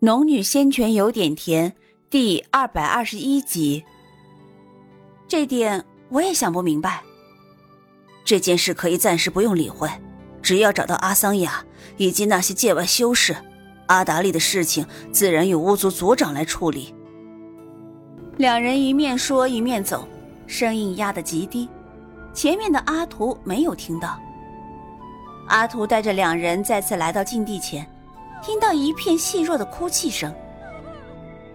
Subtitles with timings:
[0.00, 1.74] 农女仙泉有点甜，
[2.08, 3.84] 第二百二十一集。
[5.26, 7.02] 这点我也想不明白。
[8.24, 9.90] 这件事可以暂时不用理会，
[10.40, 11.64] 只要找到阿桑雅
[11.96, 13.34] 以及那些界外修士，
[13.86, 16.94] 阿达利的事情自然由巫族族长来处理。
[18.36, 20.06] 两人一面说一面走，
[20.46, 21.68] 声音压得极低，
[22.32, 24.16] 前面的阿图没有听到。
[25.48, 27.84] 阿图带着两人再次来到禁地前。
[28.42, 30.32] 听到一片细弱的哭泣声，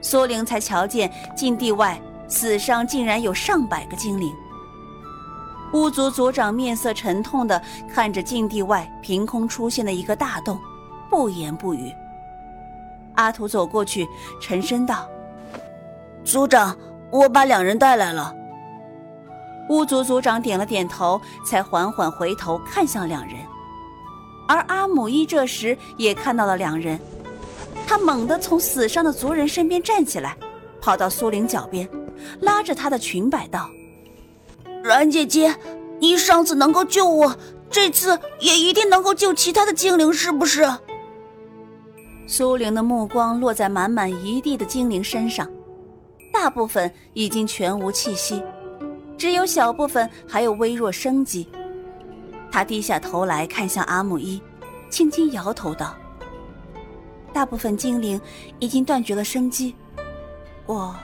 [0.02, 4.34] 苏玲才瞧见禁地外死伤竟然有上百个精灵。
[5.74, 7.60] 巫族族长面色沉痛的
[7.91, 10.60] 看着禁地外凭空出现的一个大洞，
[11.10, 11.91] 不言不语。
[13.16, 14.08] 阿图走过去，
[14.40, 15.08] 沉声道
[16.24, 16.77] ：“族长，
[17.12, 18.36] 我把两人带来了。”
[19.70, 23.36] 巫族族长点了点头，才缓缓回头看向两人。
[24.48, 27.00] 而阿姆伊这时也看到了两人，
[27.88, 30.38] 他猛地从死伤的族人身边站起来，
[30.82, 31.90] 跑到苏玲脚边，
[32.41, 33.70] 拉着她的裙摆道
[34.84, 35.55] ：“阮姐姐，
[36.00, 37.35] 你上次能够救我，
[37.70, 40.70] 这次也一定能够救其他的精灵，是不是？”
[42.28, 45.50] 苏玲的目光落在满满一地的精灵身上，
[46.32, 48.41] 大部分已经全无气息，
[49.18, 51.48] 只有小部分还有微弱生机。
[52.54, 54.40] 他低下头来看向阿木伊，
[54.87, 55.98] 轻轻摇头道
[57.34, 58.21] ：“大部分精灵
[58.60, 59.76] 已经断绝了生机，
[60.68, 60.95] 我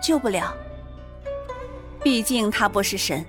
[0.00, 0.54] 救不了。
[2.00, 3.26] 毕竟他不是神，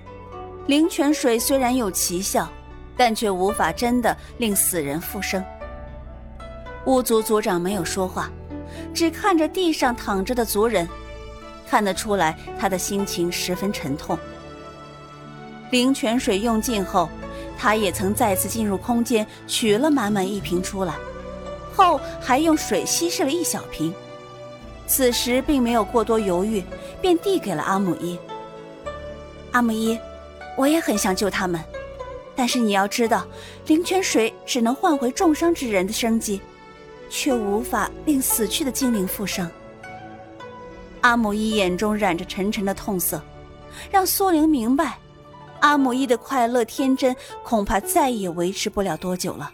[0.68, 2.48] 灵泉水虽然有奇效，
[2.96, 5.44] 但却无法真的令死人复生。”
[6.86, 8.30] 巫族族长没有说话，
[8.94, 10.88] 只看着地上躺着的族人，
[11.68, 14.16] 看得出来他的心情十分沉痛。
[15.72, 17.10] 灵泉水用尽后。
[17.58, 20.94] 他也曾再次进入空间取了满满一瓶出来，
[21.74, 23.92] 后还用水稀释了一小瓶。
[24.86, 26.62] 此时并没有过多犹豫，
[27.00, 28.18] 便递给了阿姆一。
[29.52, 29.98] 阿姆伊，
[30.56, 31.60] 我也很想救他们，
[32.36, 33.26] 但是你要知道，
[33.66, 36.40] 灵泉水只能换回重伤之人的生机，
[37.08, 39.50] 却无法令死去的精灵复生。
[41.00, 43.20] 阿姆伊眼中染着沉沉的痛色，
[43.90, 44.98] 让苏玲明白。
[45.60, 49.50] 阿姆伊的快乐天真，恐怕再也维持不了多久了。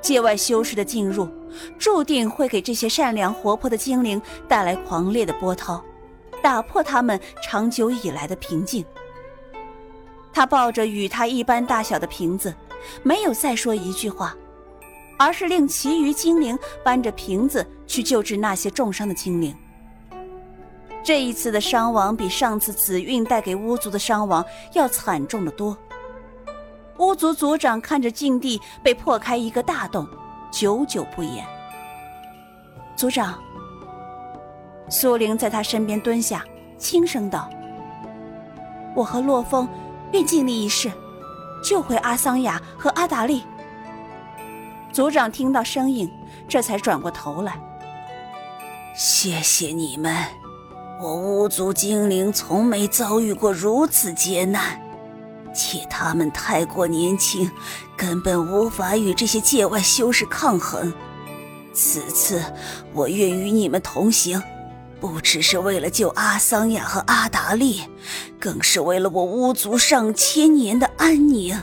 [0.00, 1.28] 界外修士的进入，
[1.78, 5.82] 注定会给这些善良活泼的精灵带来狂烈的波涛，
[6.42, 8.84] 打破他们长久以来的平静。
[10.32, 12.54] 他抱着与他一般大小的瓶子，
[13.02, 14.34] 没有再说一句话，
[15.18, 19.54] 而是令其余精灵搬着瓶子去救治那些重伤的精灵。
[21.02, 24.44] 这一次的伤亡比上次紫韵带给巫族的伤亡
[24.74, 25.76] 要惨重的多。
[26.98, 30.06] 巫族族长看着禁地被破开一个大洞，
[30.52, 31.44] 久久不言。
[32.94, 33.38] 族长，
[34.90, 36.44] 苏玲在他身边蹲下，
[36.76, 37.48] 轻声道
[38.94, 39.66] ：“我和洛风
[40.12, 40.92] 愿尽力一试，
[41.64, 43.42] 救回阿桑雅和阿达利。”
[44.92, 46.10] 族长听到声音，
[46.46, 47.58] 这才转过头来
[48.94, 50.14] ：“谢谢你们。”
[51.02, 54.78] 我巫族精灵从没遭遇过如此劫难，
[55.54, 57.50] 且他们太过年轻，
[57.96, 60.92] 根本无法与这些界外修士抗衡。
[61.72, 62.44] 此次
[62.92, 64.42] 我愿与你们同行，
[65.00, 67.80] 不只是为了救阿桑雅和阿达利，
[68.38, 71.58] 更是为了我巫族上千年的安宁。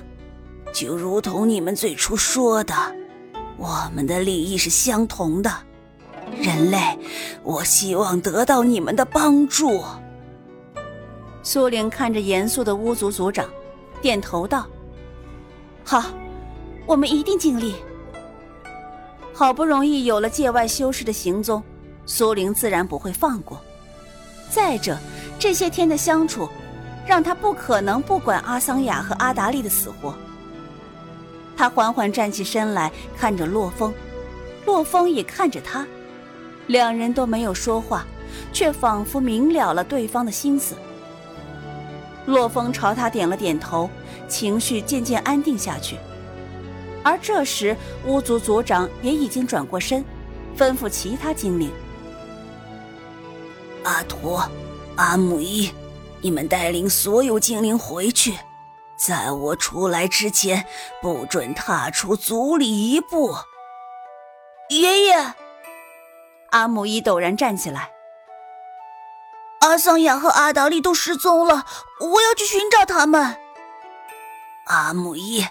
[0.73, 2.73] 就如同你们最初说的，
[3.55, 5.66] 我们的利益是相同的。
[6.35, 6.97] 人类，
[7.43, 9.83] 我希望得到你们的帮助。
[11.43, 13.47] 苏玲看着严肃的巫族族长，
[14.01, 14.67] 点头道
[15.83, 16.03] ：“好，
[16.85, 17.75] 我们一定尽力。”
[19.33, 21.63] 好不容易有了界外修士的行踪，
[22.05, 23.61] 苏玲自然不会放过。
[24.49, 24.97] 再者，
[25.38, 26.49] 这些天的相处，
[27.05, 30.15] 让他不可能不管阿桑雅和阿达利的死活。
[31.55, 33.94] 他缓缓站起身来，看着洛风，
[34.65, 35.88] 洛风也看着他。
[36.67, 38.05] 两人都没有说话，
[38.53, 40.75] 却仿佛明了了对方的心思。
[42.25, 43.89] 洛风朝他点了点头，
[44.27, 45.97] 情绪渐渐安定下去。
[47.03, 47.75] 而这时，
[48.05, 50.03] 巫族族长也已经转过身，
[50.57, 51.71] 吩咐其他精灵
[53.85, 54.37] ：“阿图、
[54.97, 55.71] 阿姆伊，
[56.19, 58.33] 你们带领所有精灵回去，
[58.97, 60.65] 在我出来之前，
[61.01, 63.33] 不准踏出族里一步。”
[64.69, 65.33] 爷爷。
[66.51, 67.91] 阿姆伊陡然站起来。
[69.61, 71.65] 阿桑雅和阿达利都失踪了，
[71.99, 73.38] 我要去寻找他们。
[74.67, 75.45] 阿姆伊，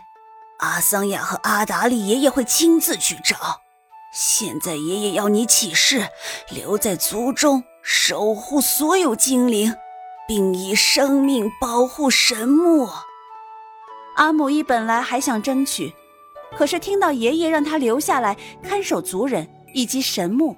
[0.58, 3.62] 阿桑雅和阿达利爷爷会亲自去找，
[4.12, 6.08] 现在爷爷要你起誓，
[6.50, 9.74] 留在族中守护所有精灵，
[10.28, 12.88] 并以生命保护神木。
[14.16, 15.94] 阿姆伊本来还想争取，
[16.56, 20.56] 可是听到爷爷让他留下来看守族人以及神木，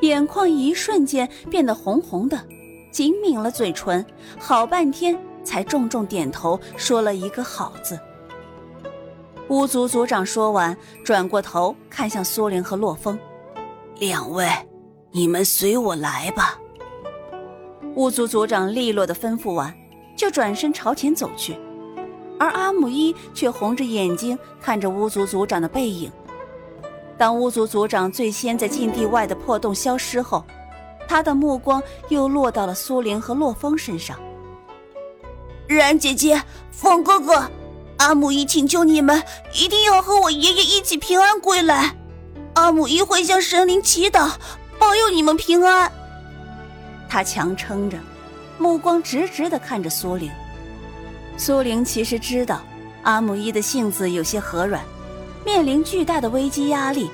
[0.00, 2.38] 眼眶一瞬间变得红红的，
[2.90, 4.04] 紧抿了嘴唇，
[4.38, 7.98] 好半天才重重点头，说了一个“好”字。
[9.48, 13.18] 巫族族长说完，转过头看向苏玲和洛风
[13.98, 14.48] ：“两位，
[15.12, 16.58] 你们随我来吧。”
[17.94, 19.72] 巫族族长利落的吩咐完，
[20.16, 21.56] 就转身朝前走去，
[22.38, 26.10] 而阿姆伊却红着眼睛看着巫族族长的背影。
[27.18, 30.44] 当巫族族长最先在禁地外的破洞消失后，
[31.08, 34.18] 他的目光又落到了苏玲和洛风身上。
[35.66, 37.50] 然姐姐，风哥哥。
[37.98, 39.22] 阿姆一请求你们
[39.54, 41.96] 一定要和我爷爷一起平安归来，
[42.52, 44.32] 阿姆一会向神灵祈祷，
[44.78, 45.90] 保佑你们平安。
[47.08, 47.96] 他强撑着，
[48.58, 50.30] 目光直直的看着苏玲。
[51.38, 52.60] 苏玲其实知道
[53.04, 54.84] 阿姆一的性子有些和软，
[55.46, 57.08] 面临巨大的危机压力，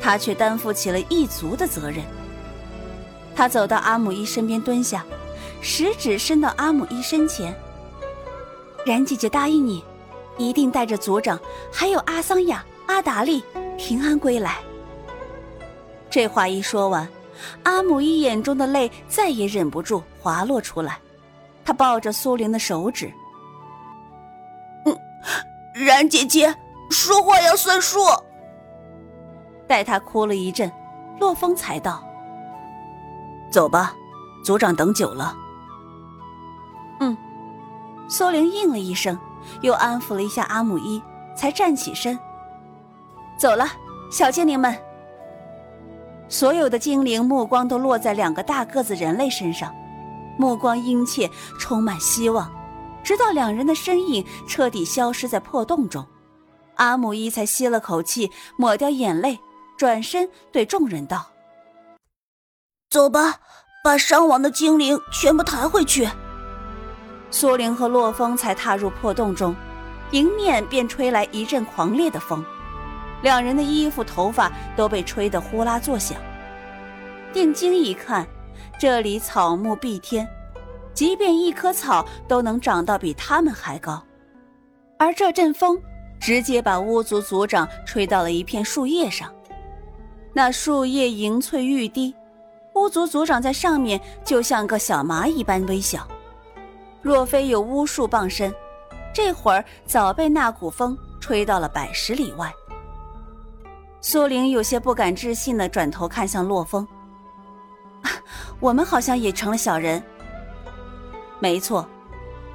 [0.00, 2.04] 他却担负起了一族的责任。
[3.34, 5.04] 他走到阿姆伊身边蹲下，
[5.60, 7.52] 食指伸到阿姆伊身前。
[8.84, 9.82] 冉姐姐答应你。
[10.40, 11.36] 一定带着族长，
[11.72, 13.42] 还有阿桑雅、阿达利
[13.76, 14.58] 平安归来。
[16.08, 17.08] 这话一说完，
[17.64, 21.00] 阿姆伊眼中的泪再也忍不住滑落出来。
[21.64, 23.12] 他抱着苏玲的手指
[24.86, 24.96] ：“嗯，
[25.74, 26.54] 然姐姐
[26.90, 28.00] 说话要算数。”
[29.66, 30.70] 待他哭了一阵，
[31.20, 32.02] 洛风才道
[33.52, 33.94] ：“走吧，
[34.44, 35.36] 族长等久了。”
[37.00, 37.16] 嗯，
[38.08, 39.18] 苏玲应了一声。
[39.62, 41.00] 又安抚了一下阿姆伊，
[41.34, 42.18] 才站起身，
[43.38, 43.66] 走了。
[44.10, 44.76] 小精灵们，
[46.28, 49.72] 所有的精灵目光都落在两个大个子人类身上，
[50.36, 52.50] 目光殷切，充满希望。
[53.02, 56.04] 直到两人的身影彻底消失在破洞中，
[56.78, 59.38] 阿姆伊才吸了口气，抹掉眼泪，
[59.76, 61.26] 转身对众人道
[62.90, 63.40] ：“走吧，
[63.84, 66.08] 把伤亡的精灵全部抬回去。”
[67.30, 69.54] 苏玲和洛风才踏入破洞中，
[70.12, 72.44] 迎面便吹来一阵狂烈的风，
[73.22, 76.16] 两人的衣服、头发都被吹得呼啦作响。
[77.32, 78.26] 定睛一看，
[78.78, 80.26] 这里草木蔽天，
[80.94, 84.02] 即便一棵草都能长到比他们还高，
[84.98, 85.78] 而这阵风
[86.20, 89.32] 直接把巫族族长吹到了一片树叶上，
[90.32, 92.14] 那树叶银翠欲滴，
[92.74, 96.06] 巫族族长在上面就像个小蚂蚁般微小。
[97.00, 98.52] 若非有巫术傍身，
[99.14, 102.52] 这会儿早被那股风吹到了百十里外。
[104.00, 106.86] 苏玲有些不敢置信的转头看向洛风
[108.60, 110.02] ：“我们好像也成了小人。”
[111.40, 111.88] 没错，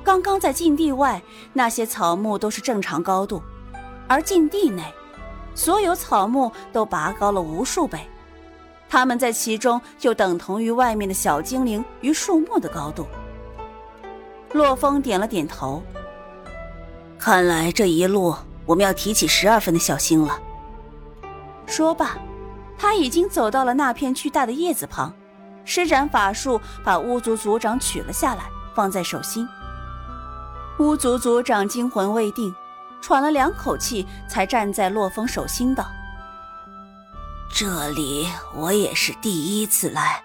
[0.03, 1.21] 刚刚在禁地外，
[1.53, 3.41] 那些草木都是正常高度，
[4.07, 4.83] 而禁地内，
[5.55, 7.99] 所有草木都拔高了无数倍，
[8.89, 13.07] 它们在其中就等同于外面的小精灵与树木的高度。
[14.51, 15.81] 洛风点了点头。
[17.17, 18.35] 看来这一路
[18.65, 20.39] 我们要提起十二分的小心了。
[21.65, 22.17] 说罢，
[22.77, 25.11] 他已经走到了那片巨大的叶子旁，
[25.65, 28.43] 施展法术把巫族族长取了下来，
[28.75, 29.47] 放在手心。
[30.79, 32.53] 巫族族长惊魂未定，
[33.03, 35.85] 喘了两口气，才站在洛风手心道
[37.53, 40.23] ：“这里我也是第一次来，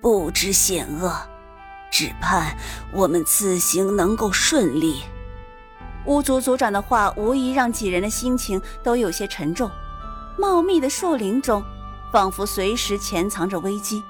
[0.00, 1.12] 不知险恶。”
[1.90, 2.56] 只盼
[2.92, 5.02] 我们此行能够顺利。
[6.06, 9.68] 巫族族长的话无疑让几人的心情都有些沉重。
[10.38, 11.60] 茂密的树林中，
[12.12, 14.00] 仿佛随时潜藏着危机。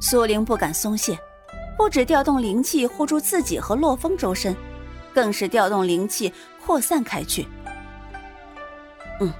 [0.00, 1.16] 苏玲不敢松懈，
[1.78, 4.56] 不止调动灵气护住自己和洛风周身，
[5.14, 6.32] 更是调动灵气
[6.64, 7.46] 扩散开去。
[9.20, 9.32] 嗯，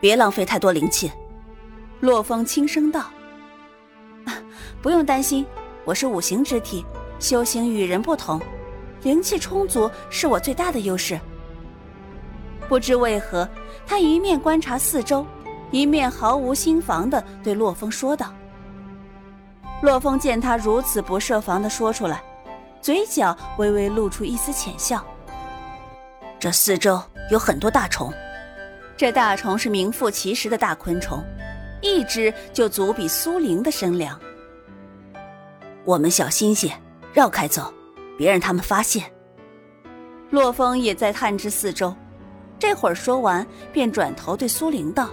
[0.00, 1.12] 别浪费太多灵气。
[2.00, 3.10] 洛风轻声道
[4.82, 5.46] ：“不用担心。”
[5.86, 6.82] 我是五行之体，
[7.18, 8.40] 修行与人不同，
[9.02, 11.20] 灵气充足是我最大的优势。
[12.70, 13.46] 不知为何，
[13.86, 15.26] 他一面观察四周，
[15.70, 18.32] 一面毫无心防的对洛风说道。
[19.82, 22.22] 洛风见他如此不设防的说出来，
[22.84, 25.02] 嘴角微微露出一丝浅笑。
[26.38, 28.12] 这四周有很多大虫，
[28.94, 31.24] 这大虫是名副其实的大昆虫，
[31.80, 34.20] 一只就足比苏灵的身量。
[35.86, 36.70] 我们小心些，
[37.14, 37.72] 绕开走，
[38.18, 39.10] 别让他们发现。
[40.28, 41.96] 洛风也在探知四周，
[42.58, 45.08] 这会儿说完，便转头对苏玲道：“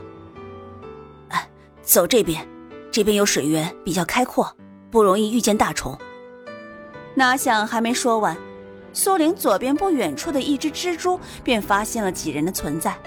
[1.32, 1.50] 哎
[1.82, 2.46] 走这边，
[2.92, 4.54] 这边有水源，比较开阔，
[4.92, 5.98] 不容易遇见大虫。
[7.14, 8.36] 哪想还没说完，
[8.94, 12.98] 苏玲左边不远处的一只蜘蛛便发现了几人的存在，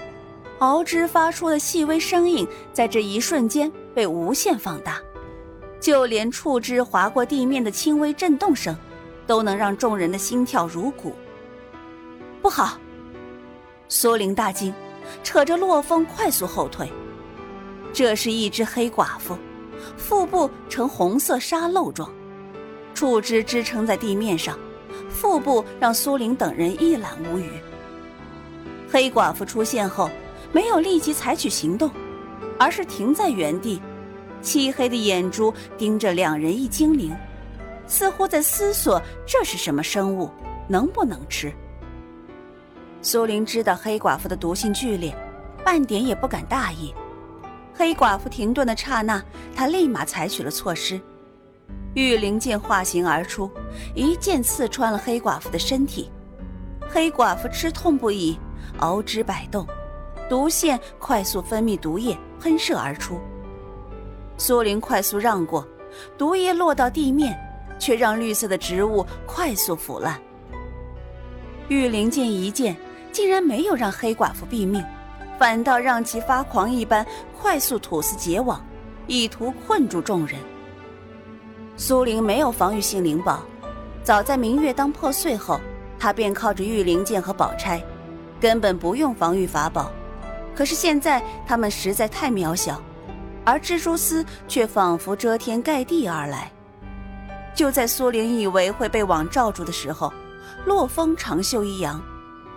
[0.59, 5.01] 螯肢发出的细微声音在这一瞬间被无限放大，
[5.81, 8.77] 就连触之划过地面的轻微震动声，
[9.27, 11.15] 都能让众人的心跳如鼓。
[12.43, 12.79] 不好！
[13.89, 14.73] 苏玲大惊，
[15.23, 16.91] 扯着洛风快速后退。
[17.93, 19.37] 这是一只黑寡妇，
[19.97, 22.11] 腹部呈红色沙漏状，
[22.95, 24.59] 触枝支撑在地面上，
[25.11, 27.51] 腹部让苏玲等人一览无余。
[28.91, 30.09] 黑寡妇出现后，
[30.53, 31.91] 没有立即采取行动，
[32.59, 33.83] 而是停在原地，
[34.41, 37.15] 漆黑的眼珠盯着两人一精灵，
[37.87, 40.31] 似乎在思索这是什么生物，
[40.69, 41.53] 能不能吃。
[43.03, 45.15] 苏玲知道黑寡妇的毒性剧烈，
[45.65, 46.95] 半点也不敢大意。
[47.75, 49.21] 黑寡妇停顿的刹那，
[49.55, 51.01] 她立马采取了措施。
[51.95, 53.49] 玉灵剑化形而出，
[53.95, 56.11] 一剑刺穿了黑寡妇的身体。
[56.89, 58.37] 黑寡妇吃痛不已，
[58.79, 59.65] 螯肢摆动，
[60.29, 63.21] 毒腺快速分泌毒液喷射而出。
[64.37, 65.67] 苏灵快速让过，
[66.19, 67.39] 毒液落到地面，
[67.79, 70.21] 却让绿色的植物快速腐烂。
[71.69, 72.77] 玉灵剑一剑，
[73.13, 74.85] 竟然没有让黑寡妇毙命。
[75.39, 77.07] 反倒让其发狂一般，
[77.41, 78.65] 快速吐丝结网，
[79.07, 80.39] 意图困住众人。
[81.77, 83.43] 苏玲没有防御性灵宝，
[84.05, 85.61] 早在明月当破碎后，
[85.99, 87.83] 她便靠着御灵剑和宝钗，
[88.41, 89.91] 根本不用防御法宝。
[90.55, 92.81] 可是现在他们实在太渺小，
[93.45, 96.49] 而蜘蛛丝却仿佛遮天盖地而来。
[97.57, 100.13] 就在苏玲以为会被网罩住的时候，
[100.65, 102.01] 洛风长袖一扬。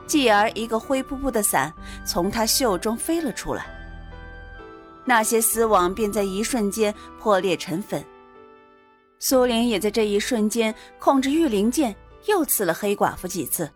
[0.05, 1.73] 继而，一个灰扑扑的伞
[2.05, 3.65] 从他袖中飞了出来，
[5.03, 8.05] 那些丝网便在一瞬间破裂成粉。
[9.19, 11.95] 苏玲也在这一瞬间控制御灵剑，
[12.25, 13.69] 又刺了黑寡妇几次。